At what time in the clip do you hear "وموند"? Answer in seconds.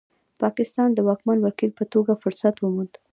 2.59-2.93